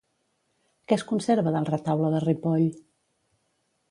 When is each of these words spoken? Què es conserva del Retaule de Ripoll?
Què 0.87 0.97
es 0.99 1.03
conserva 1.11 1.53
del 1.57 1.69
Retaule 1.69 2.11
de 2.15 2.23
Ripoll? 2.25 2.67